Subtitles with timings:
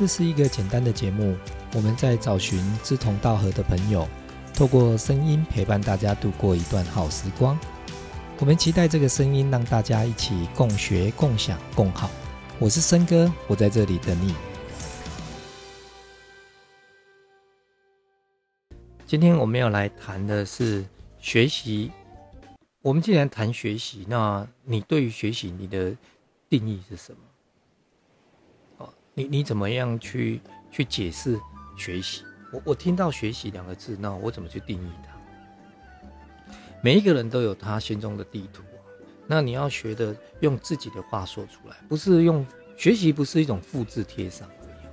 [0.00, 1.36] 这是一个简单的节目，
[1.74, 4.08] 我们在找寻志同道合的朋友，
[4.54, 7.58] 透过声音陪伴大家度过一段好时光。
[8.38, 12.10] 我们期待这个声音让大家一起共学、共享、共好。
[12.58, 14.34] 我是森哥，我在这里等你。
[19.04, 20.82] 今天我们要来谈的是
[21.18, 21.92] 学习。
[22.80, 25.94] 我们既然谈学习，那你对于学习你的
[26.48, 27.18] 定义是什么？
[29.20, 30.40] 你你怎么样去
[30.70, 31.38] 去解释
[31.76, 32.24] 学习？
[32.52, 36.52] 我我听到学习两个字，那我怎么去定义它？
[36.82, 38.62] 每一个人都有他心中的地图，
[39.26, 42.46] 那你要学的用自己的话说出来，不是用
[42.76, 44.88] 学习，不是一种复制贴上而已。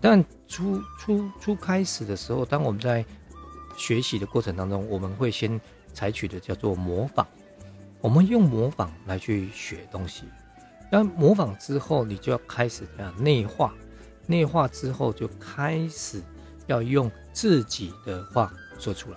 [0.00, 3.04] 但初初初开始的时候，当我们在
[3.76, 5.60] 学习的过程当中，我们会先。
[5.92, 7.26] 采取的叫做模仿，
[8.00, 10.22] 我们用模仿来去学东西。
[10.90, 13.72] 那模仿之后，你就要开始这样内化，
[14.26, 16.20] 内化之后就开始
[16.66, 19.16] 要用自己的话说出来。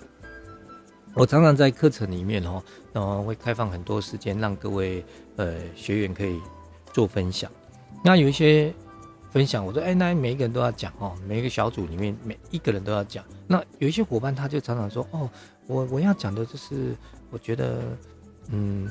[1.14, 5.04] 我常常在课程里面哦，然后会开放很多时间让各位
[5.36, 6.40] 呃学员可以
[6.92, 7.50] 做分享。
[8.04, 8.72] 那有一些
[9.30, 13.24] 分享，我说哎，那每一个人都要讲哦，每一个小组里面每一个人都要讲。
[13.46, 15.28] 那有一些伙伴他就常常说哦。
[15.66, 16.94] 我我要讲的就是，
[17.30, 17.80] 我觉得，
[18.50, 18.86] 嗯，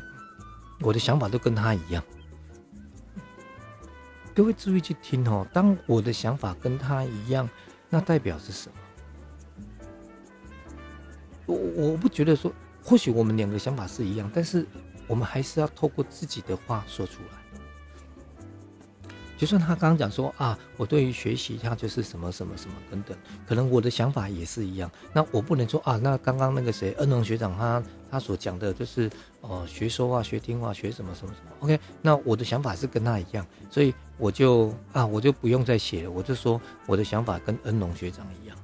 [0.81, 2.03] 我的想法都跟他一样。
[4.35, 7.47] 各位注意去听哦，当我的想法跟他一样，
[7.89, 8.75] 那代表是什么？
[11.45, 12.51] 我我不觉得说，
[12.83, 14.65] 或许我们两个想法是一样，但是
[15.07, 17.37] 我们还是要透过自己的话说出来。
[19.37, 24.89] 就算他刚刚讲说啊，我对于学习他就是什么什么什么等等，可能我的想法也是一样。
[25.11, 27.83] 那我不能说啊，那刚刚那个谁恩龙学长他
[28.14, 29.09] 他所讲的就是
[29.42, 31.52] 哦学说话学听话学什么什么什么。
[31.61, 38.56] OK，那我的想法是跟他一样，所以我就啊我就不用再写了，我就说我的想法跟恩龙学长一样。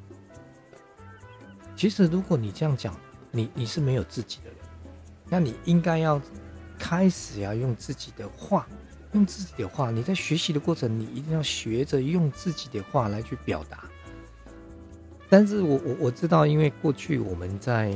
[1.75, 2.95] 其实如果你这样讲，
[3.31, 4.58] 你你是没有自己的人，
[5.27, 6.21] 那你应该要
[6.77, 8.67] 开始要用自己的话。
[9.14, 13.86] 用自己的话，你在学习的过程，你一定要学着用自己的话来去表达。
[15.27, 17.92] 但是我我我知道，因为过去我们在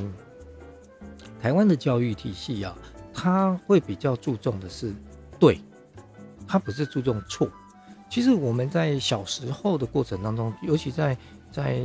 [1.44, 2.74] 台湾的教育体系啊，
[3.12, 4.94] 他会比较注重的是
[5.38, 5.60] 对，
[6.48, 7.46] 他不是注重错。
[8.08, 11.14] 其实我们在小时候的过程当中，尤其在
[11.52, 11.82] 在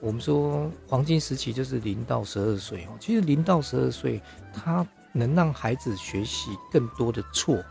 [0.00, 2.96] 我们说黄金时期，就是零到十二岁哦。
[2.98, 4.18] 其实零到十二岁，
[4.50, 7.62] 他能让孩子学习更多的错。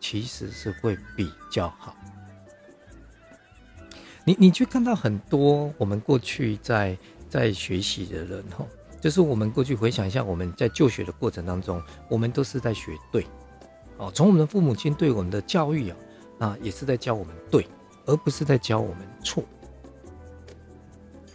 [0.00, 1.94] 其实是会比较好。
[4.24, 6.96] 你你去看到很多我们过去在
[7.28, 8.66] 在学习的人吼，
[9.00, 13.26] 就是我们过去回想一下，我们在就学的过程当中，我们都是在学对
[13.96, 14.12] 哦。
[14.14, 15.96] 从我们的父母亲对我们的教育啊，
[16.38, 17.66] 啊也是在教我们对，
[18.04, 19.42] 而不是在教我们错。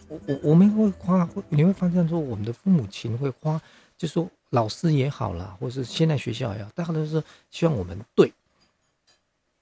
[0.08, 3.60] 我我我们会花，你会发现说，我们的父母亲会花，
[3.98, 8.32] 就说老师也好啦，或是现在学校也好，大家都是希望我们对。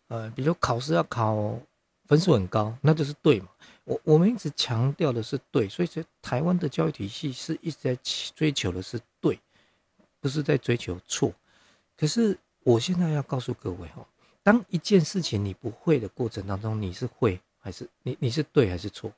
[0.08, 1.58] 呃，比如考试要考
[2.06, 3.48] 分数很高，那就是对嘛。
[3.84, 7.96] 我我们一直强调的是对，所以说台湾的教育体系是一直在
[8.34, 9.38] 追求的是对，
[10.20, 11.32] 不是在追求错。
[11.96, 14.06] 可是我现在要告诉各位哦，
[14.42, 19.12] 当一件事情你不会的过程当中，你是会还是你你是对还是错？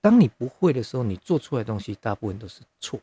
[0.00, 3.00] 当你不会的时候，你做出来东西大部分都是错。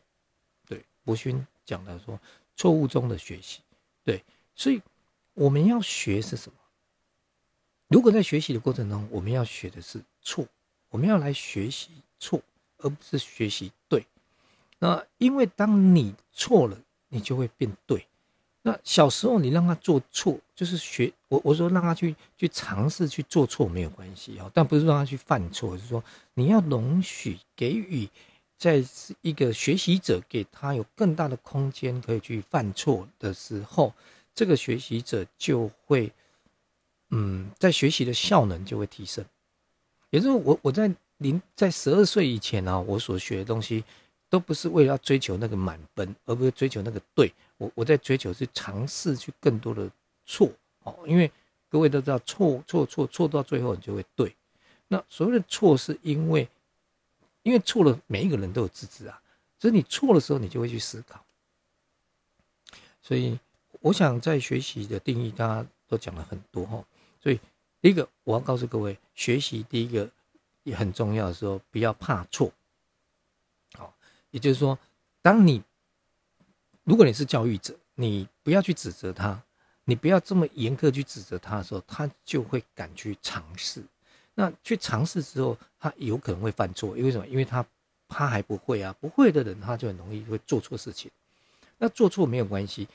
[0.66, 2.18] 对，博勋讲的说，
[2.56, 3.60] 错误中的学习。
[4.04, 4.24] 对，
[4.54, 4.82] 所以。
[5.38, 6.56] 我们要学是什么？
[7.88, 10.44] 如果在学习的过程中，我们要学的是错，
[10.90, 12.40] 我们要来学习错，
[12.78, 14.04] 而不是学习对。
[14.78, 16.76] 那因为当你错了，
[17.08, 18.06] 你就会变对。
[18.62, 26.02] 那小时候你让他做错，就是学我我说让他去去尝试去做错没有关系啊，但不是让他去犯错，是说
[26.34, 28.08] 你要容许给予
[28.58, 28.84] 在
[29.22, 33.94] 一个学习者给他有更大的空间可以去犯错的时候。
[34.34, 36.12] 这个学习者就会，
[37.10, 39.24] 嗯，在学习的效能就会提升。
[40.10, 43.84] 也就是我我在零在十二岁以前啊，我所学的东西
[44.28, 47.32] 都不是为了要追求那个满分，而不是追求那个对。
[47.58, 49.90] 我我在追求是尝试去更多的
[50.24, 50.50] 错
[50.82, 51.30] 哦，因为
[51.68, 54.34] 各位都知道错错错错到最后你就会对。
[54.88, 56.48] 那所谓的错是因为，
[57.42, 59.20] 因为错了，每一个人都有自知啊，
[59.58, 61.24] 所以你错的时候，你就会去思考，
[63.00, 63.38] 所以。
[63.82, 66.82] 我想在学习的定义，大家都讲了很多哈，
[67.26, 67.40] 所以
[67.80, 70.08] 第一个我要告诉各位，学习第一个
[70.62, 72.52] 也很重要的时候，不要怕错。
[73.72, 73.92] 好，
[74.30, 74.78] 也就是说，
[75.22, 75.60] 当你
[76.84, 79.42] 如果你是教育者，你不要去指责他，
[79.86, 83.82] 你不要这么严苛去指责他的时候，他就会敢去尝试。
[84.36, 87.26] 那去尝试之后，他有可能会犯错，因为什么？
[87.26, 87.66] 因为他
[88.06, 91.10] 他还不会啊，不会的人他就很容易会做错事情。
[91.76, 92.86] 那做错没有关系，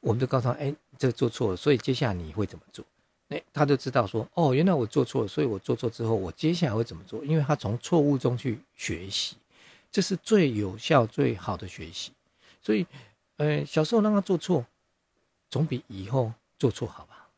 [0.00, 2.84] 我们就告诉他，哎，这个做错了，所以接下来你会怎么做？
[3.28, 7.24] 哎，他就知道说，哦，原来我做错了，所以我做错之后，我接下来会怎么做？
[7.24, 9.36] 因为他从错误中去学习，
[9.90, 12.12] 这是最有效、最好的学习。
[12.62, 12.86] 所以，
[13.36, 14.64] 呃，小时候让他做错，
[15.50, 17.28] 总比以后做错好吧？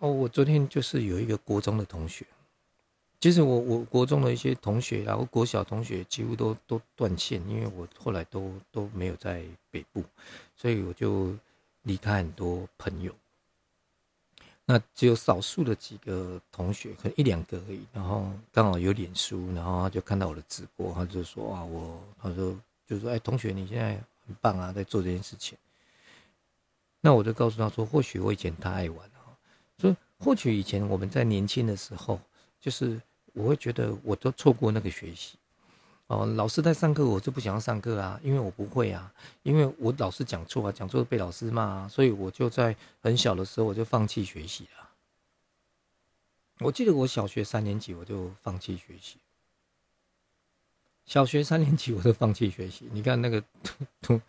[0.00, 2.26] 哦，我昨天就是有一个国中的同学。
[3.20, 9.42] 其实我我国中的一些同学，然后国小同学几乎都都断线，因为我后来都都没有在
[9.72, 10.04] 北部，
[10.54, 11.34] 所以我就
[11.82, 13.12] 离开很多朋友。
[14.64, 17.80] 那只有少数的几个同学，可能一两个而已。
[17.92, 22.56] 然后刚好有脸书，然后他就看到我的直播，他就说啊，我他说
[22.86, 23.94] 就说哎，同学你现在
[24.28, 25.58] 很棒啊，在做这件事情。
[27.00, 29.36] 那我就告诉他说，或许我以前太爱玩了，
[29.80, 32.20] 说或许以前我们在年轻的时候，
[32.60, 33.00] 就是。
[33.38, 35.38] 我会觉得我都错过那个学习，
[36.08, 39.12] 哦，老师在上课，我就不想要上课啊，因为我不会啊，
[39.44, 44.88] 因为我老是讲错啊，讲错被老师骂，所以我就在很小的时候我就放弃学习了。
[46.58, 49.18] 我记得我小学三年级我就放弃学习，
[51.06, 53.40] 小学三年级我就放弃学习，你看那个
[54.02, 54.20] 都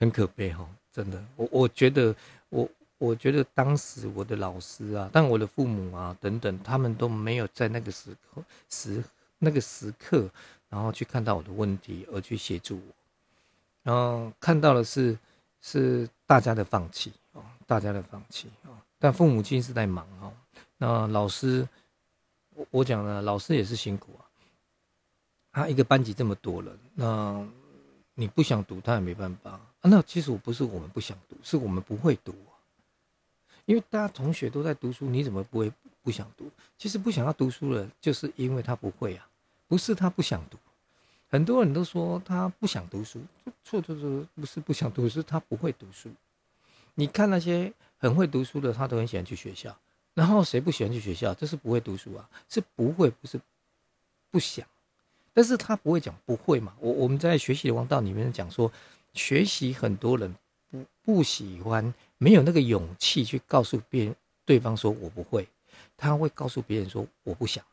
[0.00, 2.14] 很可悲哈，真的，我我觉得
[2.48, 2.68] 我。
[2.98, 9.02] 我觉得当时我的老师啊，但我的父母啊等等，他们都没有在那个时刻时
[9.38, 10.30] 那个时刻，
[10.68, 12.94] 然后去看到我的问题而去协助我，
[13.82, 15.18] 然后看到的是
[15.60, 20.32] 是大家的放弃哦，大家的放弃哦，但父母亲是在忙哦。
[20.76, 21.68] 那老师，
[22.54, 24.22] 我我讲了，老师也是辛苦啊。
[25.52, 27.46] 他一个班级这么多人，那
[28.14, 29.60] 你不想读，他也没办法。
[29.82, 32.34] 那其实我不是我们不想读，是我们不会读。
[33.66, 35.72] 因为大家同学都在读书，你怎么不会
[36.02, 36.50] 不想读？
[36.76, 39.26] 其实不想要读书了，就是因为他不会啊，
[39.68, 40.58] 不是他不想读。
[41.30, 43.20] 很多人都说他不想读书，
[43.64, 46.10] 错错错，不是不想读书，他不会读书。
[46.94, 49.76] 你看那些很会读书的，他都很喜欢去学校。
[50.12, 51.34] 然后谁不喜欢去学校？
[51.34, 53.40] 这是不会读书啊，是不会，不是
[54.30, 54.64] 不想。
[55.32, 56.72] 但是他不会讲不会嘛？
[56.78, 58.70] 我我们在学习的王道里面讲说，
[59.14, 60.32] 学习很多人
[60.70, 61.92] 不不喜欢。
[62.18, 65.48] 没有那个勇气去告诉别人，对方说我不会，
[65.96, 67.64] 他会告诉别人说我不想。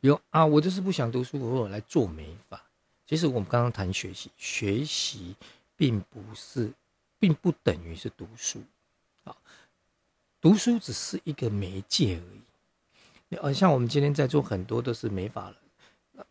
[0.00, 2.62] 比如啊，我就是不想读书，我来做美发。
[3.06, 5.34] 其实我们刚刚谈学习，学习
[5.76, 6.72] 并不是，
[7.18, 8.62] 并不等于是读书
[9.24, 9.36] 啊，
[10.40, 13.36] 读书只是一个媒介而已。
[13.36, 15.56] 呃，像我们今天在做很多都是美发了，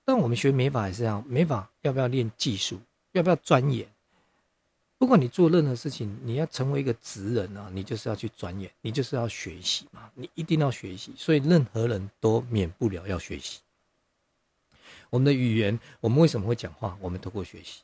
[0.04, 2.80] 但我们学美发也是这样，美发要不要练技术，
[3.12, 3.88] 要不要钻研？
[5.04, 11.12] 不管你做任何事情，你要成为一个职人啊，你就是要去钻研，你就是要学习嘛，你一定要学习。
[11.18, 13.60] 所以任何人都免不了要学习。
[15.10, 16.98] 我们的语言，我们为什么会讲话？
[17.02, 17.82] 我们透过学习，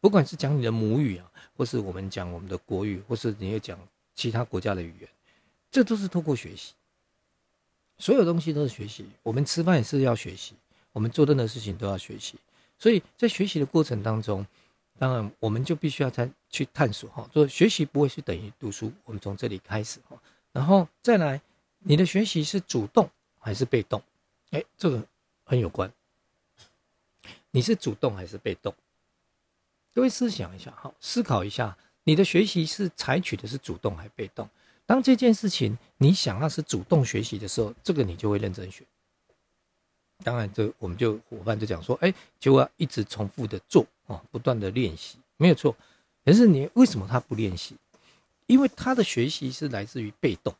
[0.00, 3.76] 不管是讲你的母语啊，或是我们讲我们的国语，或是你要讲
[4.14, 5.08] 其他国家的语言，
[5.72, 6.74] 这都是透过学习。
[7.98, 9.04] 所有东西都是学习。
[9.24, 10.54] 我们吃饭也是要学习，
[10.92, 12.36] 我们做任何事情都要学习。
[12.78, 14.46] 所以在学习的过程当中。
[15.00, 20.20] 当然，我们就必须要再去探索哈，说学习不会是等于读书，我们从这里开始哈，
[20.52, 21.40] 然后再来，
[21.78, 24.02] 你的学习是主动还是被动？
[24.50, 25.02] 哎，这个
[25.46, 25.90] 很有关。
[27.50, 28.74] 你是主动还是被动？
[29.94, 34.46] 各位思想一下哈，思考一下，你的学习是采取的是主动还是被动？
[34.84, 38.84] 当这件事情你想要是主动学习的时候，这个你就会认真学。
[40.22, 43.86] 当然，这我们就伙伴就讲说，哎，就要一直重复的做。
[44.10, 45.76] 哦，不断的练习没有错，
[46.24, 47.76] 可是你为什么他不练习？
[48.48, 50.52] 因为他的学习是来自于被动，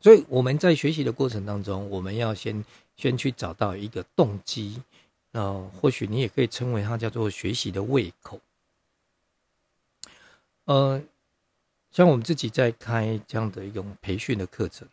[0.00, 2.64] 所以我们在学习的过程当中，我们要先
[2.96, 4.80] 先去找到一个动机，
[5.32, 8.38] 呃，或许你也可以称为它叫做学习的胃口。
[10.66, 11.02] 呃，
[11.90, 14.86] 像我们自己在开这样的一种培训的课程，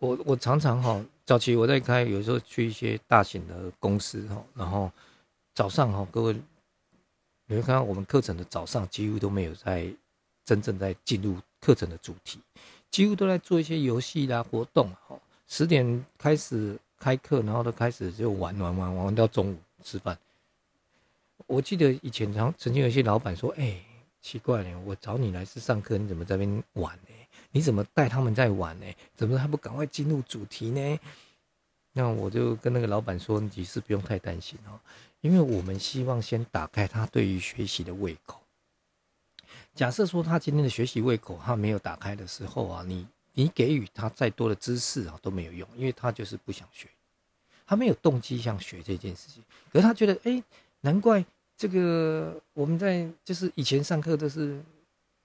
[0.00, 4.90] 我我常常哈，早期我在开，有时候去一些大型的公司哈，然后。
[5.56, 6.34] 早上哈，各位，
[7.46, 9.90] 你会看到我们课程的早上几乎都没有在
[10.44, 12.38] 真正在进入课程的主题，
[12.90, 15.18] 几乎都在做一些游戏啦活动哈。
[15.48, 20.18] 十点开始开课，然后都开始就玩玩玩玩到中午吃饭。
[21.46, 23.82] 我记得以前常曾经有些老板说：“哎，
[24.20, 27.08] 奇怪了，我找你来是上课，你怎么在边玩呢？
[27.50, 28.86] 你怎么带他们在玩呢？
[29.14, 31.00] 怎么还不赶快进入主题呢？”
[31.94, 34.78] 那我就跟那个老板说：“你是不用太担心哦。”
[35.26, 38.40] 因为我们希望先打开他对于学习的胃口，
[39.74, 43.04] 假设说他今天的学习胃口他没有打开的时候啊，你
[43.34, 46.86] 你给予他再多的知识啊都没有用，因为他就是不想学，
[47.66, 49.42] 他没有动机想学这件事情。
[49.72, 50.40] 可是他觉得，哎，
[50.82, 51.24] 难怪
[51.56, 54.62] 这个我们在就是以前上课都是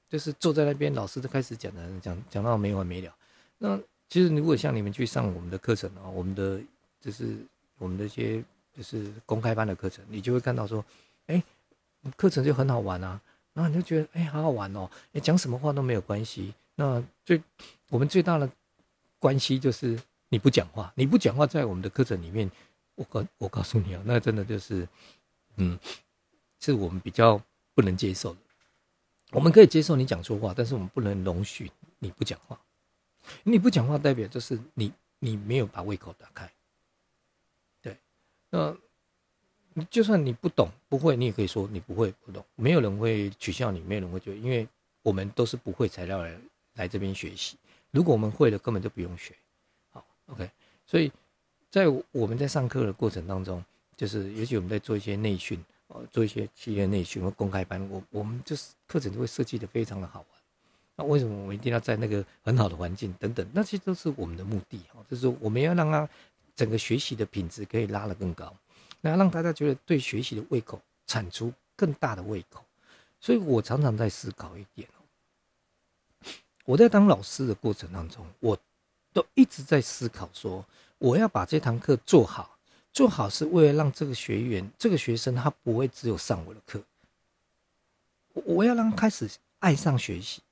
[0.09, 3.15] 就是坐在那边，老师都开始讲的讲讲到没完没了。
[3.59, 3.79] 那
[4.09, 6.59] 其实如果像你们去上我们的课程啊，我们的
[6.99, 7.37] 就是
[7.77, 8.43] 我们的一些
[8.75, 10.83] 就是公开班的课程，你就会看到说，
[11.27, 11.43] 哎。
[12.17, 13.21] 课程就很好玩啊，
[13.53, 16.51] 然后你就觉得哎，好好玩哦，你讲什么话都没有关系。
[16.73, 17.39] 那最
[17.89, 18.49] 我们最大的
[19.19, 22.49] 关系就是你不讲话，你不讲话，在我们的课程里面，
[22.95, 24.87] 我告我告诉你啊，那真的就是，
[25.57, 25.77] 嗯，
[26.59, 27.39] 是我们比较
[27.75, 28.39] 不能接受的。
[29.29, 32.59] 我们可以接受你讲错话，但是我们不能容许你不讲话。
[33.43, 36.51] 你不讲话代表就是你你没有把胃口打开。
[38.51, 38.77] 那。
[39.73, 44.67] 你就算你不懂不会，你也可以说你不会不懂，没有人会取笑你，没有人会觉得，因为
[45.01, 46.37] 我们都是不会材料来
[46.73, 47.55] 来这边学习。
[47.89, 49.33] 如果我们会了，根本就不用学。
[49.91, 50.51] 好，OK。
[50.85, 51.09] 所以
[51.69, 53.63] 在我们在上课的过程当中，
[53.95, 60.27] 就是尤其我们在做一些内训，呃，做一些企业内训或公开班，我我们就是课程都会设计的非常的好玩。
[60.97, 63.47] 那为什么我们一定要在那个很好的环境等等？
[63.53, 66.09] 那些都是我们的目的哈，就是我们要让他
[66.61, 68.55] 整个学习的品质可以拉得更高。
[69.01, 72.63] 那让大家觉得对学习的胃口，产出更大的胃口，
[73.19, 76.29] 所以我常常在思考一点哦。
[76.65, 78.55] 我在当老师的过程当中，我
[79.11, 80.63] 都一直在思考说，
[80.99, 82.59] 我要把这堂课做好，
[82.93, 86.83] 做好是为了让这个学员、这个学生他不会只有上我的课，
[88.35, 89.27] 我要让他开始
[89.57, 90.43] 爱上学习。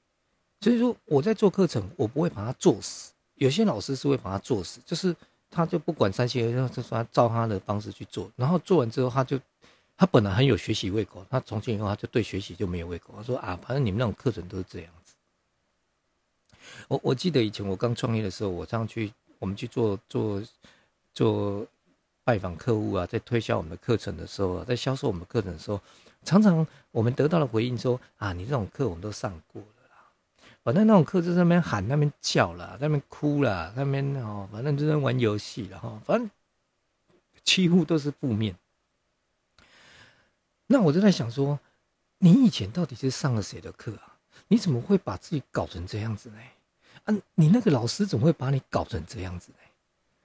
[0.62, 3.14] 所以说我在做课程，我不会把它做死。
[3.36, 5.16] 有些老师是会把它做死，就是。
[5.52, 9.40] 他就不管三七二十一，他照他的方式去做，然后做完之后，他就
[9.98, 13.14] 他本来很有学习胃口，他从今以后他就对学习就没有胃口。
[13.18, 15.14] 他说啊，反正你们那种课程都是这样子。
[16.88, 20.42] 我我记得以前我刚创业的时候，我上去我们去做做
[21.14, 21.66] 做
[22.24, 25.82] 拜访客户啊，在推销我们的课程的时候，在销售我们的课程的时候，
[26.24, 29.68] 常常我们得到的回应说啊，你这种课我们都上过了。
[30.62, 36.02] 反正那种课就在那边喊、那边叫了、那边哭了、那边哦，反正就在玩游戏了哈。
[36.06, 36.30] 反正
[37.44, 38.56] 几乎都是负面。
[40.68, 41.60] 那我就在想说，
[42.18, 44.18] 你以前到底是上了谁的课啊？
[44.50, 46.38] 你怎么会把自己搞成这样子呢？
[47.06, 49.58] 啊，你那个老师怎么会把你搞成这样子呢？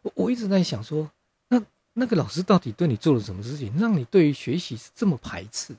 [0.03, 1.11] 我我一直在想说，
[1.49, 1.63] 那
[1.93, 5.75] 那个老师到底对你做了什么事情，让你对于学习是这么排斥？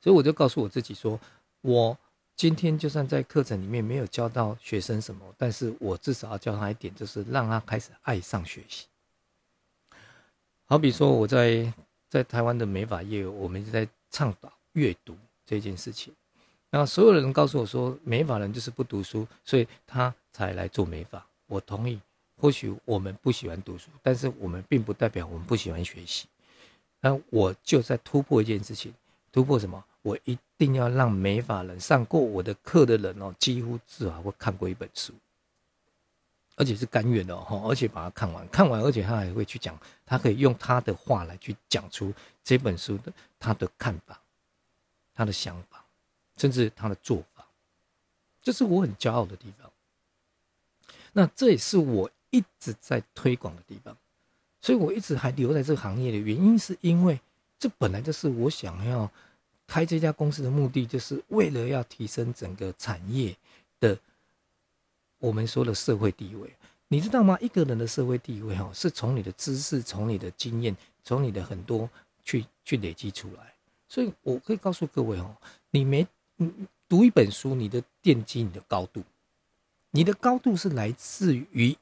[0.00, 1.18] 所以我就告诉我自己说，
[1.62, 1.98] 我。
[2.38, 8.86] 今天就算在课程里面没有教到学生什么，但是我至少要教他一点，就是让他开始爱上学习。
[10.64, 11.72] 好比说我在
[12.08, 16.14] 在台湾的美法业，我们在倡导阅读这件事情。
[16.70, 21.26] 那所有的人告诉我说，美法人就是不读书，所以他才来做美法。
[21.48, 22.00] 我同意，
[22.40, 26.28] 或许我们不喜欢读书，但是我们并不代表我们不喜欢学习。
[27.00, 28.94] 那我就在突破一件事情，
[29.32, 29.84] 突破什么？
[30.02, 35.12] 我一定要让美法人上过我的课的人哦，几乎至少会看过一本书，
[36.54, 44.18] 而且是甘愿的哈，而且把它看完，看完，而且他还会去讲，他可以用他的话来去讲出这本书的他的看法、
[45.14, 45.84] 他的想法，
[46.36, 47.44] 甚至他的做法，
[48.40, 49.70] 这是我很骄傲的地方。
[51.12, 53.96] 那这也是我一直在推广的地方，
[54.62, 57.20] 所以我一直还留在这个行业的原因，是因为
[57.58, 59.10] 这本来就是我想要。
[59.68, 63.36] 开这家公司的目的，就是为了要提升整个产业
[63.78, 63.96] 的
[65.18, 66.50] 我们说的社会地位。
[66.88, 67.36] 你知道吗？
[67.38, 71.88] 一个人的社会地位，哈，是从你的知识、从你的经验、从你的很多
[72.24, 73.52] 去去累积出来。
[73.86, 75.36] 所以我可以告诉各位，哦，
[75.70, 76.06] 你没
[76.88, 79.02] 读一本书，你的奠基你的高度，
[79.90, 81.76] 你的高度是来自于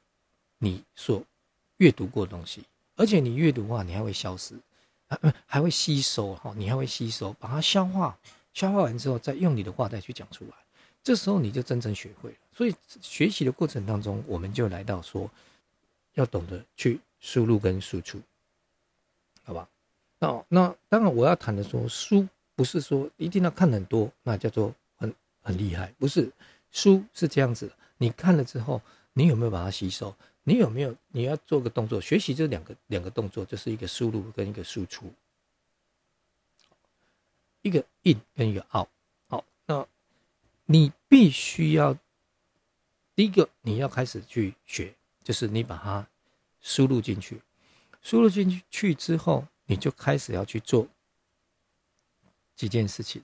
[0.57, 1.23] 你所
[1.77, 2.63] 阅读过的东西，
[2.97, 4.55] 而且你阅读的话，你还会消失。
[5.07, 8.17] 还还会吸收哈，你还会吸收，把它消化，
[8.53, 10.51] 消化完之后，再用你的话再去讲出来，
[11.01, 12.35] 这时候你就真正学会了。
[12.53, 15.29] 所以学习的过程当中，我们就来到说，
[16.15, 18.19] 要懂得去输入跟输出，
[19.43, 19.69] 好吧？
[20.19, 26.31] 那那当然我要谈的说，书不是说一定要看很多，那叫做很很厉害，不是
[26.71, 28.81] 书是这样子，你看了之后，
[29.13, 30.13] 你有没有把它吸收？
[30.47, 30.95] 你有没有？
[31.09, 35.11] 你要做个动作，学习这两个两个动作，就是一个输入跟一个输出，
[37.61, 38.87] 一个 in 跟一个 out。
[39.27, 39.85] 好，那
[40.65, 41.97] 你必须要
[43.13, 46.07] 第一个你要开始去学，就是你把它
[46.61, 47.41] 输入进去，
[48.01, 50.87] 输入进去之后，你就开始要去做
[52.55, 53.21] 几件事情。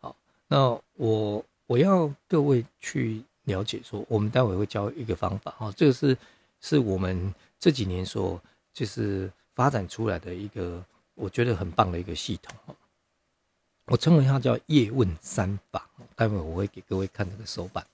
[0.00, 0.16] 好，
[0.48, 6.18] 那我我要各位去了解说，我们待会会教一个方法哈，这个是
[6.60, 8.40] 是我们这几年所
[8.72, 10.84] 就是发展出来的一个
[11.14, 12.54] 我觉得很棒的一个系统
[13.86, 17.86] 我称为它叫叶问三法，待会我会给各位看这个手板。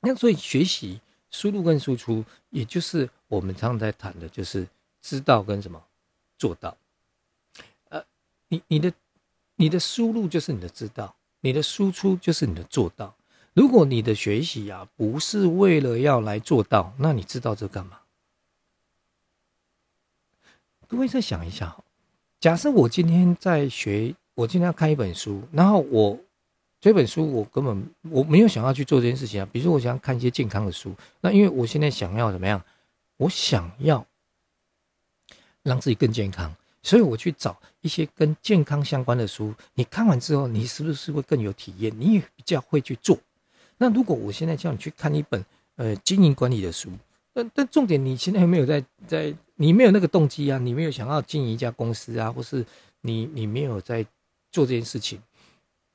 [0.00, 4.66] 那所以学习输入跟输出，也就是我们常常在谈的，就是
[5.02, 5.84] 知道跟什么
[6.38, 6.74] 做到。
[7.90, 8.02] 呃，
[8.48, 8.90] 你你的
[9.56, 13.14] 你的输入就是你的知道，你的输出就是你的做到。
[13.58, 17.98] 如果你的学习啊不是为了要来做到，那你知道这干嘛？
[20.86, 21.76] 各位再想一下，
[22.38, 26.16] 假设我今天在学，我今天要看一本书，然后我。
[26.80, 29.48] 这本书我根本我没有想要去做这件事情啊。
[29.50, 32.64] 比如说，我想要看一些健康的书，那因为我现在想要怎么样？
[33.16, 34.06] 我想要
[35.64, 39.52] 让自己更健康，所以我去找一些跟健康相关的书。
[39.74, 41.92] 你看完之后，你是不是会更有体验？
[41.98, 43.18] 你也比较会去做。
[43.78, 45.44] 那如果我现在叫你去看一本
[45.76, 46.90] 呃经营管理的书，
[47.32, 49.34] 但但重点你现在没有在在？
[49.60, 52.64] 你没有那个动机啊，你没有想要经营一家公司啊，或是
[53.00, 54.06] 你你没有在
[54.52, 55.20] 做这件事情。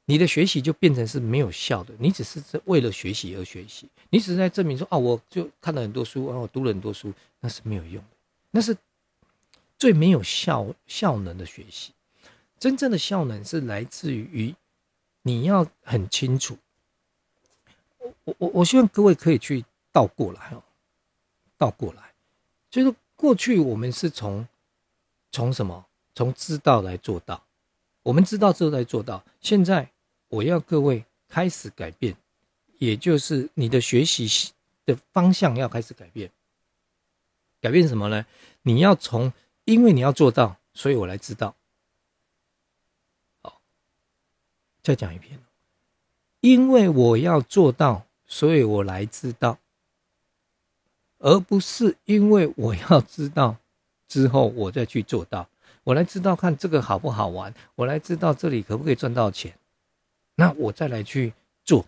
[0.05, 8.17] 你的学习就变成是没有效的，你只是在为了学习而学习，你只是在证明说啊，我就看了很多书，啊，我读了很多书，那是没有用的，
[8.51, 8.75] 那是
[9.79, 11.93] 最没有效效能的学习。
[12.59, 14.53] 真正的效能是来自于
[15.21, 16.57] 你要很清楚。
[18.25, 20.63] 我我我希望各位可以去倒过来哦，
[21.57, 22.13] 倒过来，
[22.69, 24.47] 就是过去我们是从
[25.31, 27.43] 从什么从知道来做到，
[28.01, 29.89] 我们知道之后来做到，现在。
[30.29, 32.17] 我要各位开始改变，
[32.79, 34.51] 也就是你的学习
[34.83, 36.31] 的方向要开始改变。
[37.61, 38.25] 改变什么呢？
[38.63, 39.31] 你要从，
[39.65, 41.55] 因为你要做到，所以我来知道。
[43.43, 43.61] 好，
[44.81, 45.39] 再讲一遍。
[46.43, 49.57] 因为我要做到，所以我来知道，
[51.19, 53.55] 而不是因为我要知道
[54.09, 55.47] 之后我再去做到。
[55.85, 59.53] 我来知道看这个好不好玩，我来知道这里可不可以赚到钱。
[60.35, 61.31] 那我再来去
[61.63, 61.85] 做，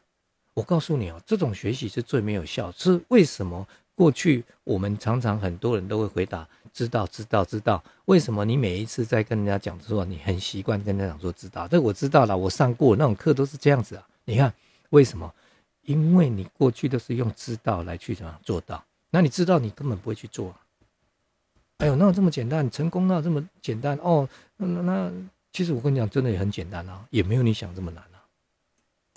[0.54, 2.72] 我告诉你哦，这种学习是最没有效。
[2.72, 3.68] 是为什么？
[3.94, 7.84] 过去我们常常很多人都会回答“知道，知道，知道”。
[8.06, 11.68] 为什么你每一次在跟人家讲的时候，你很习惯跟人家讲说“知道”？
[11.70, 14.08] 这我知道了，我上过那种课都是这样子啊。
[14.26, 14.54] 你看
[14.90, 15.34] 为什么？
[15.84, 18.84] 因为你过去都是用“知道”来去怎么做到？
[19.12, 20.54] 那你知道你根本不会去做。
[21.78, 24.28] 哎呦，那这么简单，成功那这么简单哦？
[24.58, 25.12] 那那
[25.52, 28.26] 其实我跟你讲，真的也很简单啊，也没有你想这么难啊。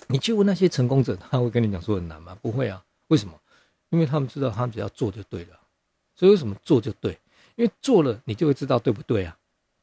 [0.09, 2.37] 你去问那些成功者，他会跟你讲说很难吗？
[2.43, 3.33] 不会啊，为什么？
[3.89, 5.59] 因为他们知道他们只要做就对了。
[6.15, 7.19] 所以为什么做就对？
[7.57, 9.39] 因为做了你就会知道对不对啊？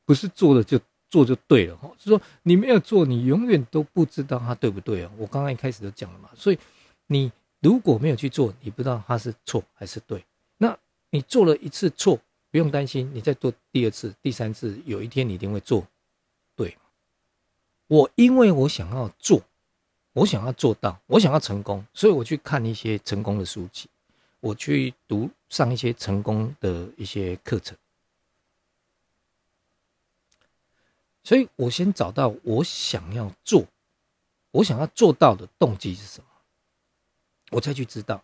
[0.05, 0.79] 不是做了就
[1.15, 1.89] 做就对了哈。
[1.97, 5.11] 是说你没有做，你永远都不知道它对不对哦。
[5.17, 6.29] 我刚刚一开始就讲了嘛。
[6.35, 6.59] 所以
[7.07, 10.21] 你如果没有去做，你不知道它是错还是对。
[10.57, 10.77] 那
[11.11, 12.19] 你做了一次错，
[12.51, 15.87] 不用担心，你再做第二次、第三次，有一天你一定会做
[16.53, 16.77] 对。
[17.87, 19.41] 我因为我想要做。
[20.13, 23.89] 我想要做到，我想要成功，所以我去看一些成功的书籍，
[24.39, 27.77] 我去读上一些成功的一些课程，
[31.25, 33.65] 所以我先找到我想要做，
[34.51, 36.27] 我想要做到的动机是什么，
[37.49, 38.23] 我再去知道，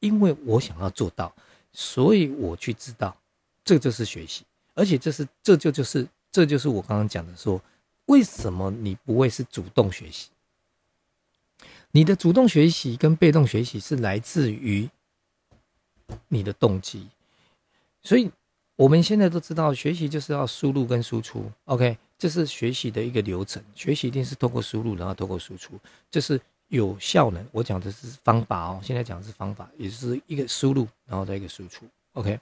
[0.00, 1.32] 因为我想要做到，
[1.72, 3.14] 所以我去知道，
[3.62, 7.60] 这就是学习，而且这是这就就是这就是我刚刚讲的说，
[8.06, 10.30] 为什么你不会是主动学习？
[11.90, 14.88] 你的主动学习跟被动学习是来自于
[16.28, 17.08] 你的动机，
[18.02, 18.30] 所以
[18.76, 21.50] 我们现在都知道，学习就是要输入跟输出。
[21.64, 23.62] OK，这是学习的一个流程。
[23.74, 25.78] 学习一定是透过输入，然后透过输出，
[26.10, 27.46] 这是有效能。
[27.52, 31.86] 我讲的是方法哦，现在讲的是方法，也就是一个输入，然后再一个输出。
[32.14, 32.38] OK，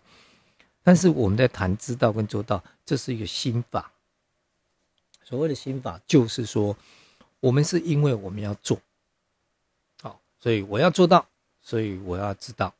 [0.83, 3.93] 但是我们在谈知道跟做到，这是一个心法。
[5.23, 6.75] 所谓的心法，就是说，
[7.41, 8.81] 我们是因为我们要做。
[10.01, 11.27] 好所以我要做到，
[11.61, 12.73] 所以我要知道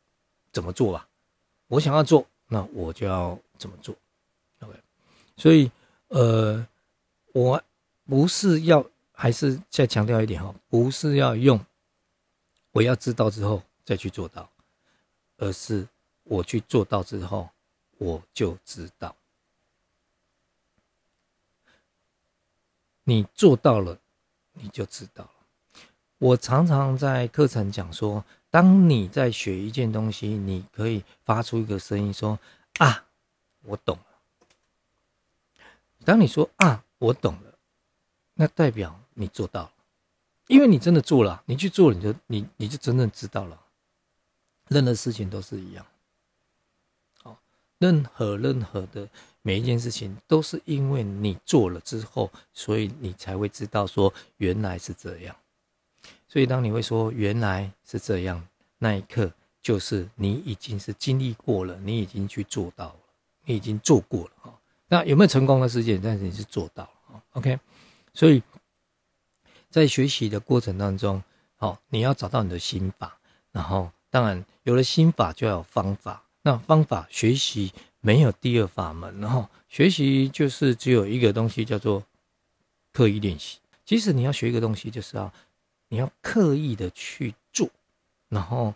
[0.53, 1.07] 怎么做吧。
[1.67, 3.95] 我想要做，那我就要怎么做。
[4.61, 4.73] OK，
[5.37, 5.69] 所以
[6.09, 6.65] 呃，
[7.37, 7.63] 我
[8.07, 11.63] 不是要，还是再强调一点哈，不是要用
[12.73, 14.51] 我要知道之后再去做到，
[15.37, 15.87] 而是
[16.23, 17.51] 我去做到之后，
[17.99, 19.15] 我就知道。
[23.05, 23.99] 你做到了，
[24.55, 25.31] 你就知道了。
[26.17, 32.39] 我常常在课程讲说，当你在学一件东西，你可以发出一个声音说
[32.81, 33.05] ：“啊，
[33.65, 34.07] 我懂了。”
[36.07, 37.59] 当你说“啊，我懂了”，
[38.35, 39.73] 那代表你做到了。
[40.49, 43.61] 因为你真的做了，你去做了，你就你你就真正知道了。
[44.69, 45.87] 任何事情都是一样，
[47.23, 47.39] 好，
[47.79, 49.09] 任何任何的
[49.43, 55.37] 每一件事情都是因为你做了之后，所以你才会知道说原来是这样。
[56.29, 58.47] 所以当你会说原来是这样
[58.79, 59.33] 那一刻，
[59.63, 63.01] 就是你已经是经历过了，你已经去做到了，
[63.45, 64.59] 你已经做过了啊。
[64.89, 66.01] 那有没有成功的事件？
[66.03, 67.59] 但是你是做到了，OK。
[68.15, 68.43] 所以
[69.71, 71.23] 在学习的过程当中，
[71.57, 73.19] 好，你要找到你的心法，
[73.53, 73.91] 然后。
[74.09, 76.25] 当然，有了心法就要有方法。
[76.41, 77.71] 那方法学习
[78.01, 82.03] 没有第二法门，然后学习就是只有一个东西，叫做
[82.93, 83.59] 刻意练习。
[83.85, 85.31] 即使你要学一个东西，就是要
[85.89, 87.69] 你要刻意的去做，
[88.31, 88.75] 然后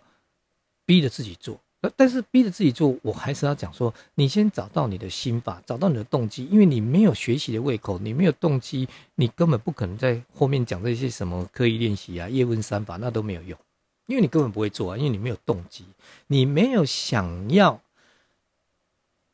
[0.84, 1.58] 逼着自己做。
[1.96, 6.44] 但是逼着自己做，我还是要讲说，你先找到你的心法，找到你的动机。
[6.46, 13.58] 因为你没有学习的胃口，你没有动机，你根本不可能在后面讲这些什么刻意练习啊、叶问三法，那都没有用。
[14.06, 15.84] 因为你根本不会做啊，因为你没有动机，
[16.26, 17.80] 你没有想要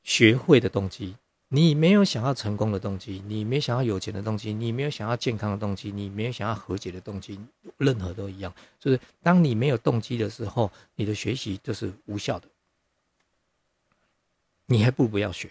[0.04, 1.16] 学会的动机，
[1.48, 7.38] 你没有想要成功的动机，你没想要有钱的动机，你没有想要健康的动机，你没有想要和解的动机，
[7.76, 8.52] 任何都一样。
[8.80, 12.48] 就是当你没有动机的时候，你的学习就是无效的。
[14.66, 15.50] 你还不如不要学。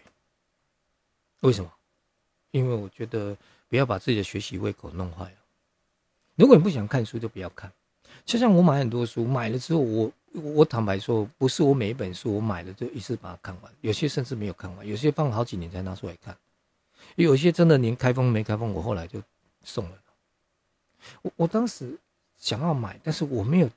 [1.42, 1.72] 为什么？
[2.52, 3.38] 因为我觉得
[3.70, 5.38] 不要把自己的学习胃口弄坏了。
[6.36, 7.72] 如果你不想看书，就不要看。
[8.26, 16.36] 就像我买很多书，买了之后，我我坦白说，不是我每一本书我买了就一次把它看完，有些甚至没有看完，有些放了好几年才拿出来看，
[17.16, 19.22] 有些真的连开封没开封，我后来就
[19.64, 19.98] 送了。
[21.22, 21.96] 我我当时
[22.40, 23.70] 想要买，但是我没有，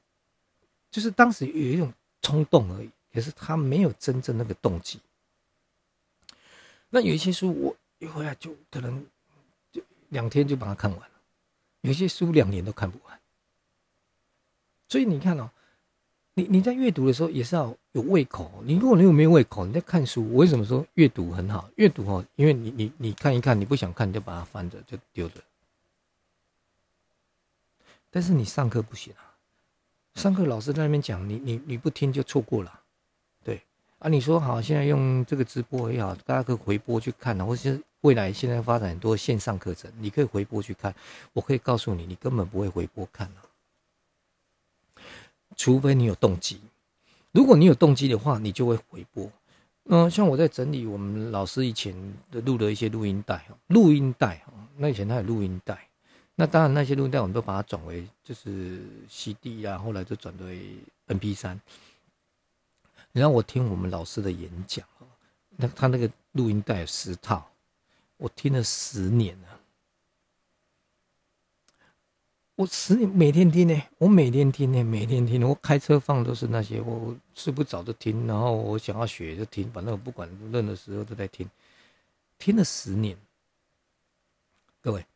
[0.90, 4.98] 就是当时有一种冲动而已，可是他没有真正那个动机。
[6.88, 9.04] 那有一些书我一回来就可能
[9.70, 11.14] 就两天就把它看完了，
[11.82, 13.17] 有些书两年都看不完。
[14.88, 15.50] 所以你看哦，
[16.34, 18.50] 你你在阅读的时候也是要有胃口。
[18.64, 21.68] 你如果你有没有胃口，你在看书，为什么说阅读很好？
[21.76, 25.40] 阅读哦，因为你你你看一看，你不想看你就把它翻着就丢着。
[28.10, 29.36] 但是你上课不行啊，
[30.14, 32.80] 上课老师在那边讲，你你你不听就错过了。
[33.44, 33.60] 对
[33.98, 40.94] 啊，你说好，现在用这个直播也好，大家可以回播去看啊，或者是未来现在发展很多线上课程，你可以回播去看。
[41.34, 43.44] 我可以告诉你，你根本不会回播看啊。
[45.58, 46.60] 除非你有动机，
[47.32, 49.30] 如果你有动机的话，你就会回播。
[49.90, 51.94] 嗯，像我在整理我们老师以前
[52.30, 54.42] 录的一些录音带录音带
[54.76, 55.88] 那以前他有录音带，
[56.36, 60.76] 那当然那些录音带我们都把它转为就是 CD 啊，后来就转为
[61.08, 61.60] MP 三。
[63.10, 64.86] 你让我听我们老师的演讲
[65.56, 67.50] 那他那个录音带有十套，
[68.18, 69.57] 我听了十年了。
[72.58, 75.48] 我十年每天听呢，我每天听呢，每天听。
[75.48, 81.48] 我开车放都是那些，我睡不着就听，然后我想要学就听，反正我不管任何时候都在听。
[82.36, 83.16] 听了十年，
[84.80, 85.06] 各位，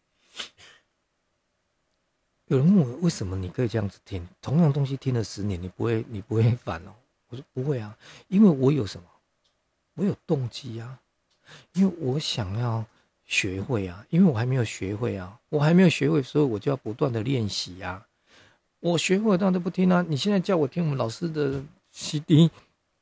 [2.46, 4.24] 有人问我为什么你可以这样子听？
[4.40, 6.94] 同样东西听了十年，你不会你不会烦哦？
[7.26, 9.09] 我说不会啊，因为我有什么？
[9.94, 11.00] 我有动机啊，
[11.72, 12.87] 因为我想要。
[13.33, 18.05] 学会啊，因为我还没有学会啊，我还没有学会，所以我就要不断的练习呀。
[18.79, 20.05] 我学会当然都不听啊。
[20.07, 22.51] 你现在叫我听我们老师的 CD，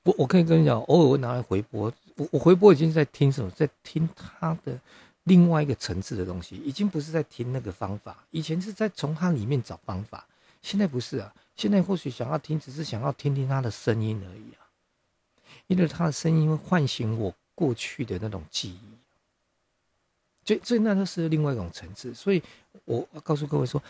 [0.05, 1.93] 我我可以跟你讲，偶尔会拿来回播。
[2.15, 4.79] 我我回播已经在听什么，在听他的
[5.25, 8.25] 另外一个层次的东西，已经不是在听那个方法。
[8.31, 10.25] 以前是在从他里面找方法，
[10.63, 11.35] 现在不是啊。
[11.57, 14.63] 现在或许想要听，只是想要听听他的声音而已啊，
[15.67, 19.00] 因为他的声音会唤醒我过去的那种记忆。
[20.51, 22.13] 所以，所以那都是另外一种层次。
[22.13, 22.43] 所以
[22.85, 23.81] 我告诉各位说，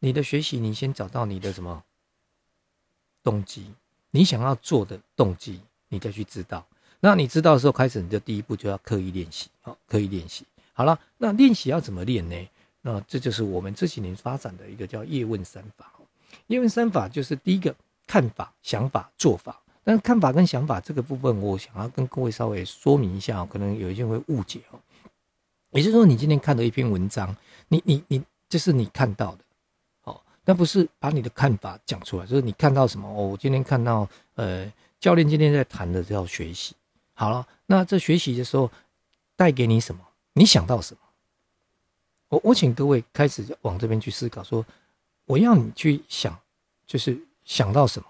[0.00, 1.82] 你的学习，你先找到你的什么
[3.22, 3.66] 动机，
[4.10, 6.66] 你想要做的动机，你再去知道。
[6.98, 10.44] 那你知道的时候，开始你的第一步就要刻意练习，好，刻意练习。
[10.72, 12.48] 好了，那练习要怎么练呢？
[12.80, 15.92] 那这就是我们这几年发展的一个叫叶问三法。
[16.48, 17.72] 叶问三法就是第一个
[18.06, 19.60] 看法、想法、做法。
[19.84, 24.78] 但是看法跟想法这个部分，我想要跟各位稍微说明一下，可能有一些会误解哦。
[25.70, 27.36] 也就是说，你今天看的一篇文章，
[27.68, 29.44] 你你你，这是你看到的，
[30.04, 32.26] 哦，但不是把你的看法讲出来。
[32.26, 36.74] 就是你看到什么，哦，我今天看到，呃，教练今天在谈的叫学习。
[37.12, 38.70] 好了，那这学习的时候
[39.36, 40.00] 带给你什么？
[40.32, 41.00] 你想到什么？
[42.28, 44.64] 我我请各位开始往这边去思考，说
[45.26, 46.38] 我要你去想，
[46.86, 48.08] 就是想到什么？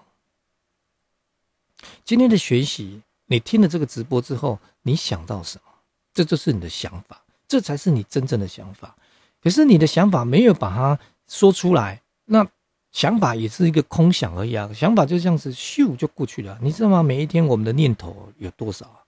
[2.04, 5.72] 今天的学习，你听了这个直播之后，你想到什么？
[6.14, 7.22] 这就是你的想法。
[7.48, 8.94] 这才是你真正的想法，
[9.42, 12.46] 可是你的想法没有把它说出来，那
[12.92, 16.58] 想法也是一个空想而已啊，想法就这样子咻就过去了。
[16.60, 17.02] 你知道吗？
[17.02, 19.00] 每一天我们的念头有多少啊？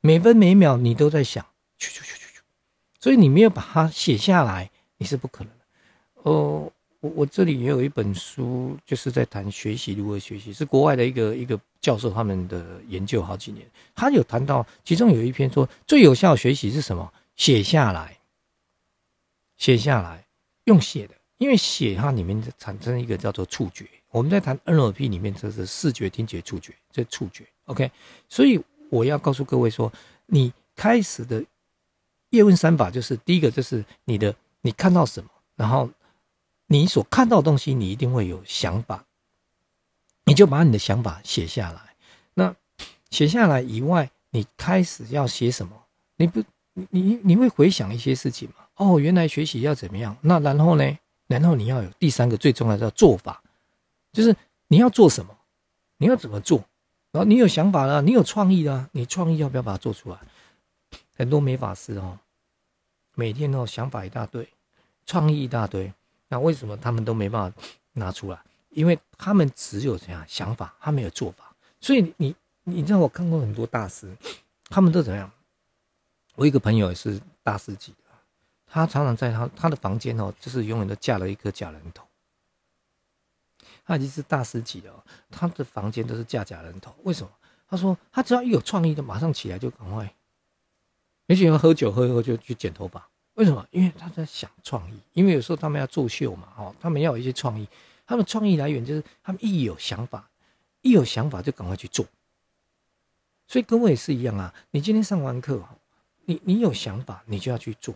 [0.00, 1.44] 每分每秒你都在想，
[1.78, 2.40] 去去去去去，
[3.00, 5.64] 所以你没有把它写下来，你是不可能的。
[6.30, 6.70] 哦，
[7.00, 17.12] 我我这里也有一本书，就是在谈学习如何学习，是国外的一个一个教授他们的研究好几年，他有谈到，其中有一篇说最有效学习是什么？
[17.36, 18.18] 写下来，
[19.56, 20.26] 写下来，
[20.64, 21.14] 用写的。
[21.38, 27.44] 因为写它里面产生一个叫做触觉，我们在谈 NLP 里面，这是视觉、听觉、触觉，这触觉。
[27.64, 27.90] OK，
[28.28, 29.92] 所以我要告诉各位说，
[30.26, 31.44] 你开始的
[32.30, 35.90] 叶问三法就是第一个，就是你的你看到什么，然后
[36.68, 39.04] 你所看到的东西，你一定会有想法，
[40.24, 41.96] 你就把你的想法写下来。
[42.34, 42.54] 那
[43.10, 45.84] 写下来以外，你开始要写什么？
[46.16, 46.42] 你不，
[46.74, 48.56] 你你你会回想一些事情吗？
[48.76, 50.16] 哦，原来学习要怎么样？
[50.20, 50.98] 那然后呢？
[51.26, 53.42] 然后你要有第三个最重要的做法，
[54.12, 54.36] 就是
[54.68, 55.34] 你要做什么，
[55.96, 56.62] 你要怎么做，
[57.12, 60.18] 然后你有想法了，你有创意了，你创意要不要把它做出来？
[61.16, 62.18] 很多美法师哦，
[63.14, 64.46] 每天哦想法一大堆，
[65.06, 65.92] 创意一大堆，
[66.28, 67.58] 那为什么他们都没办法
[67.94, 68.38] 拿出来？
[68.70, 71.54] 因为他们只有这样想法，他没有做法。
[71.80, 72.34] 所以你
[72.64, 74.14] 你知道我看过很多大师，
[74.68, 75.30] 他们都怎样？
[76.34, 77.98] 我一个朋友也是大师级的。
[78.66, 82.04] 他常常在他他的房间哦，就是永远都架了一颗假人头。
[83.86, 86.94] 他已经是大师级了，他的房间都是架假人头。
[87.02, 87.30] 为什么？
[87.68, 90.14] 他说他只要一有创意，就马上起来就赶快，
[91.26, 93.06] 也许要喝酒喝一喝就去剪头发。
[93.34, 93.66] 为什么？
[93.70, 94.98] 因为他在想创意。
[95.12, 97.68] 因为有时候他们要作秀嘛，哦，他们要有一些创意。
[98.06, 100.30] 他们创意来源就是他们一有想法，
[100.82, 102.06] 一有想法就赶快去做。
[103.46, 104.54] 所以各位也是一样啊。
[104.70, 105.62] 你今天上完课，
[106.26, 107.94] 你你有想法，你就要去做。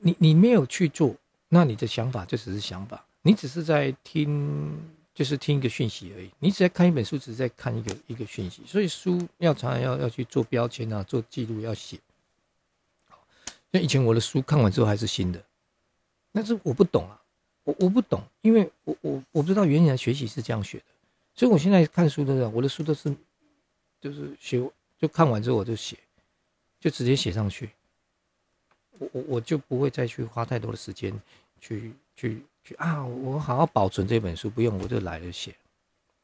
[0.00, 1.14] 你你没有去做，
[1.48, 4.78] 那你的想法就只是想法，你只是在听，
[5.14, 6.30] 就是听一个讯息而已。
[6.38, 8.62] 你只在看一本书，只是在看一个一个讯息。
[8.66, 11.98] 所以书要常常要要去做标签啊，做记录，要写。
[13.70, 15.42] 那以前我的书看完之后还是新的，
[16.32, 17.20] 但是我不懂啊，
[17.64, 20.84] 我我不懂，因为我我我不知道原来学习是这样学的，
[21.34, 23.14] 所以我现在看书都是，我的书都是，
[24.00, 24.62] 就是写
[24.98, 25.96] 就看完之后我就写，
[26.80, 27.70] 就直接写上去。
[28.98, 31.12] 我我我就不会再去花太多的时间
[31.60, 33.04] 去去去啊！
[33.04, 35.54] 我好好保存这本书，不用我就来了写，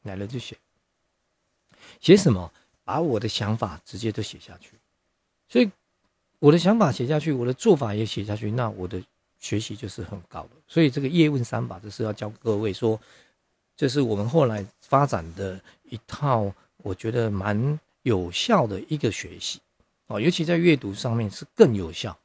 [0.03, 0.57] 来了就写。
[1.99, 2.51] 写什么？
[2.83, 4.71] 把我的想法直接都写下去。
[5.47, 5.69] 所以
[6.39, 9.01] 我的想法写下去，我的做法也写下去，那我的
[9.39, 10.49] 学习就是很高的。
[10.67, 12.99] 所以这个叶问三法，就是要教各位说，
[13.77, 19.61] 这是我们后来发展的一套，我觉得蛮有效的一个学习
[20.07, 22.17] 哦，尤其在阅读上面是更有效。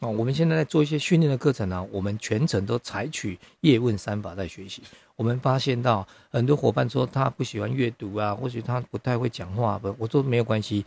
[0.00, 4.82] 哦，我们现在在做一些训练的课程呢，我们全程都采取叶问三法在学习。
[5.16, 10.84] 我们发现到很多伙伴说他不喜欢阅读啊，或许他不太会讲话，不，我说没有关系。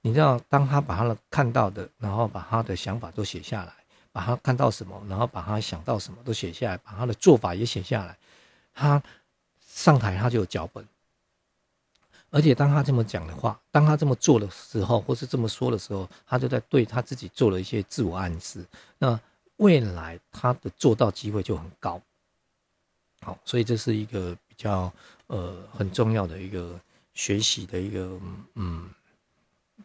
[0.00, 3.72] 你知道，当他把他的看到的，然后把他的想法都写下来，
[4.12, 8.16] 把他看到什么，然后把他想到什么都写下来，把他的做法也写下来，
[8.72, 9.02] 他
[9.60, 10.82] 上台他就有脚本。
[12.30, 18.64] 而且当他这么讲的话，当他这么做的时候，或是这么说的时候，他就在对他自己做了一些自我暗示。
[18.98, 19.18] 那
[19.56, 22.00] 未来他的做到机会就很高。
[23.20, 24.92] 好，所以这是一个比较
[25.26, 26.80] 呃很重要的一个
[27.14, 28.18] 学习的一个
[28.54, 28.88] 嗯。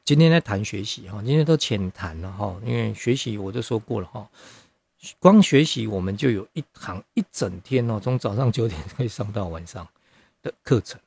[0.03, 4.29] 今天在谈学习哈，今天都浅谈了哈，因为学习我都说过了哈，
[5.19, 9.87] 光学习我们就有一堂一整天哦，从早上九点可以上到晚上
[10.43, 10.99] 的课程。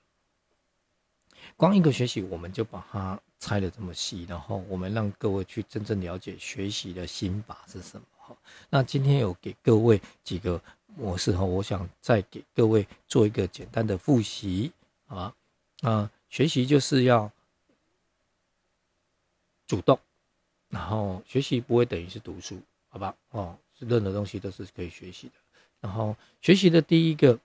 [1.58, 8.06] 光一个学习，我们就把它拆的这么细，然后我们让各位去真正了解学习的心法是什么。
[8.16, 8.36] 哈，
[8.70, 10.62] 那今天有给各位几个
[10.96, 14.70] 模式哈，我想再给各位做一个简单的复习
[15.08, 15.34] 啊
[15.80, 17.28] 啊，学习就是要
[19.66, 19.98] 主动，
[20.68, 23.12] 然后学习不会等于是读书，好吧？
[23.30, 25.32] 哦，任何东西都是可以学习的。
[25.80, 27.36] 然后学习的第一个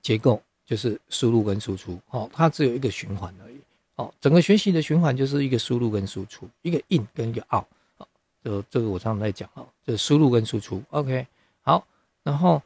[0.00, 0.40] 结构。
[0.68, 3.58] 就是输入跟输出，哦，它只有一个循环而已，
[3.96, 7.64] 哦，整个学习的循环就是一个输入跟输出，一个 in 跟一个 out，
[7.96, 8.06] 哦，
[8.44, 11.26] 这这个我常常在讲，哦，就是输入跟输出，OK，
[11.62, 11.82] 好，
[12.22, 12.60] 然后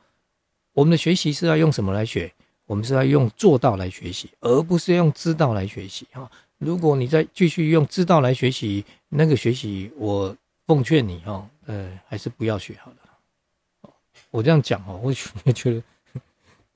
[0.72, 2.32] 我们的学习是要用什么来学？
[2.66, 10.36] 我们是要用做到来学习，而不是用知道来学习，哈，如果你再继续用知道来学习，那个学习，我
[10.66, 13.90] 奉劝你，哈，呃，还是不要学好了，
[14.30, 15.12] 我这样讲，哦，我
[15.52, 15.82] 觉得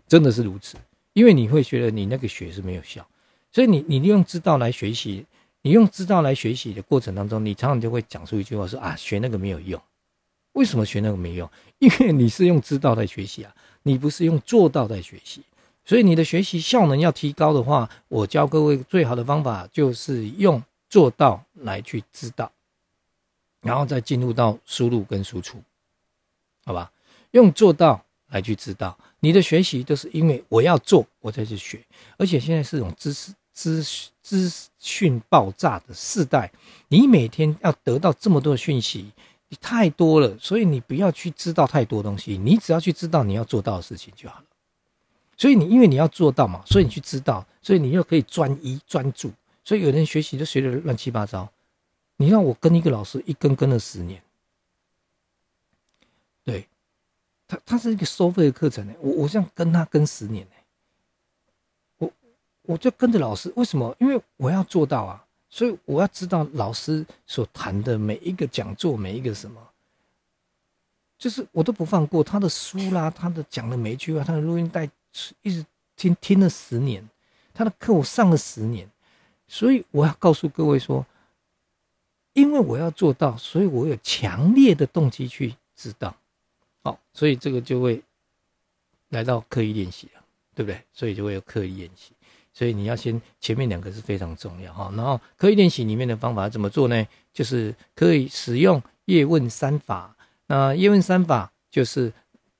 [0.06, 0.76] 真的是如此。
[1.16, 3.02] 因为你会觉得你那个学是没有效，
[3.50, 5.24] 所以你你用知道来学习，
[5.62, 9.80] 你用知道来学习的过程当中，你常常就会讲出一句话说啊，学那个没有用。
[10.52, 11.50] 为什么学那个没用？
[11.78, 15.40] 因为你是用知道在学习啊，你不是用做到在学习。
[15.86, 22.52] 所以你的学习效能要提高的话，我教各位最好的方法就是用做到来去知道，
[23.62, 25.56] 然后再进入到输入跟输出，
[26.66, 26.92] 好吧？
[27.30, 31.84] 用做到来去知道，你的学习都是因为我要做，我才去学。
[32.16, 33.82] 而且现在是种知识、资
[34.22, 36.48] 资讯爆炸的时代，
[36.86, 39.10] 你每天要得到这么多的讯息，
[39.48, 44.44] 你太多了，所以你不要去知道太多东西，你只要去知道你要做到的事情就好了。
[45.36, 49.32] 所以你因为你要做到嘛，所以你去知道，所以你又可以专一专注。
[49.64, 51.50] 所以有人学习就学的乱七八糟。
[52.16, 54.22] 你让我跟一个老师一跟跟了十年，
[56.44, 56.68] 对，
[57.48, 60.52] 他他是一个收费的课程呢，我我这样跟他跟十年呢，
[61.98, 62.12] 我
[62.62, 63.94] 我就跟着老师，为什么？
[63.98, 69.60] 因为我要做到啊，所以我要知道老师所谈的每一个讲座，每一个什么。
[71.18, 74.86] 就是我都不放过他的书啦，他的讲的每一句话，他的录音带
[75.40, 75.64] 一直
[75.96, 77.08] 听听了十年，
[77.54, 78.86] 他的课我上了十年，
[79.48, 81.06] 所以我要告诉各位说，
[82.34, 86.14] 因为我要做到，所以我有强烈的动机去知道，
[86.86, 88.00] 好，所以这个就会
[89.08, 90.22] 来到刻意练习了，
[90.54, 90.80] 对不对？
[90.92, 92.12] 所以就会有刻意练习，
[92.52, 97.04] 所以你要先前面两个是非常重要哈，然后刻意练习里面的方法怎么做呢？
[97.32, 100.16] 就是可以使用叶问三法。
[100.46, 102.12] 那叶问三法就是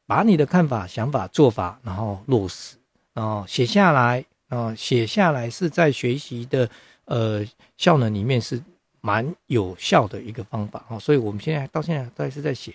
[0.06, 2.76] 把你的看法、想法、做法，然后落实，
[3.14, 6.68] 然后写下来，然后写下来是在学习的
[7.04, 8.60] 呃效能里面是
[9.00, 10.98] 蛮有效的一个方法哦。
[10.98, 12.74] 所以我们现在到现在都还是在写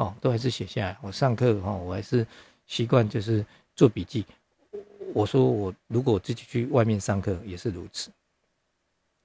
[0.00, 0.96] 哦，都还是写下来。
[1.02, 2.26] 我上课哈，我还是
[2.66, 3.44] 习惯就是
[3.76, 4.24] 做笔记。
[5.14, 8.10] 我说我如果我自己去外面上课也是如此。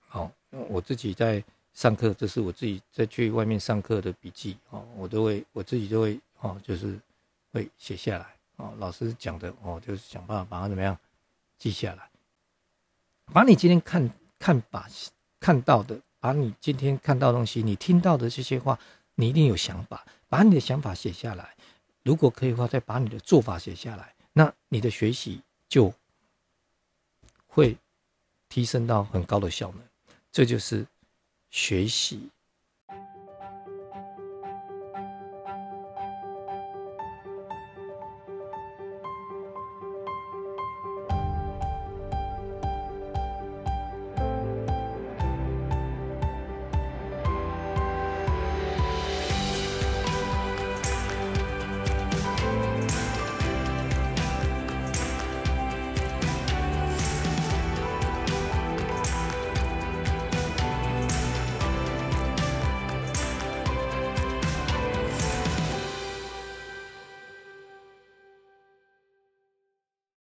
[0.07, 0.31] 好，
[0.69, 1.43] 我自己在。
[1.75, 6.97] 上课，这是我自己在去外面上课的笔记哦，我都会我自己就会哦，就是
[7.51, 8.73] 会写下来哦。
[8.77, 10.97] 老师讲的哦，就是想办法把它怎么样
[11.57, 12.09] 记下来，
[13.33, 14.09] 把你今天看
[14.39, 14.88] 看把
[15.38, 18.79] 看到的，把你今天看到东西，你听到的这些话，
[19.15, 21.56] 你一定有想法，把你的想法写下来。
[22.04, 25.93] 如果可以的话，再把你的做法写下来，那你的学习就
[27.47, 27.75] 会
[28.47, 29.82] 提升到很高的效能。
[30.32, 30.86] 这就是。
[31.51, 32.30] 学习